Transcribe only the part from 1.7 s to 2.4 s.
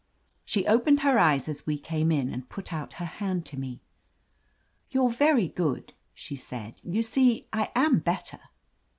came in,